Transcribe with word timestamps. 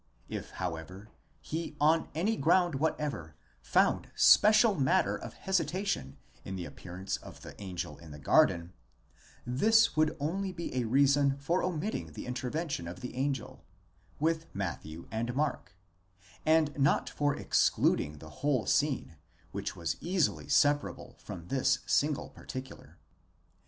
29. 0.29 0.43
If, 0.43 0.51
however, 0.55 1.09
he 1.41 1.75
on 1.79 2.09
any 2.15 2.35
ground 2.35 2.73
whatever, 2.73 3.35
found 3.61 4.09
special 4.15 4.73
matter 4.73 5.15
of 5.15 5.35
hesitation 5.35 6.17
in 6.43 6.55
the 6.55 6.65
appearance 6.65 7.17
of 7.17 7.41
the 7.43 7.53
angel 7.61 7.99
in 7.99 8.09
the 8.09 8.17
garden: 8.17 8.73
this 9.45 9.95
would 9.95 10.17
only 10.19 10.51
be 10.51 10.73
a 10.73 10.85
reason 10.85 11.37
for 11.37 11.61
omitting 11.61 12.13
the 12.13 12.25
inter 12.25 12.49
vention 12.49 12.89
of 12.89 13.01
the 13.01 13.13
angel, 13.15 13.63
with 14.19 14.47
Matthew 14.55 15.07
and 15.11 15.35
Mark, 15.35 15.75
and 16.47 16.75
not 16.79 17.07
for 17.07 17.35
excluding 17.35 18.17
the 18.17 18.29
whole 18.41 18.65
scene, 18.65 19.17
which 19.51 19.75
was 19.75 19.97
easily 20.01 20.47
separable 20.49 21.13
from 21.19 21.49
this 21.49 21.77
single 21.85 22.31
particular. 22.31 22.97